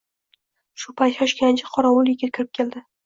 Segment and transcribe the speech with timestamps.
[0.83, 2.83] Shu payt shoshganicha qoravul yigit kirib dedi